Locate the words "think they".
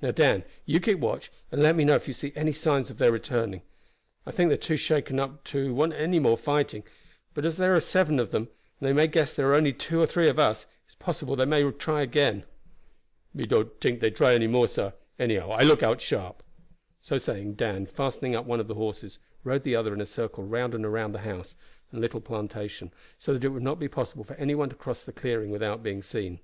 4.30-4.54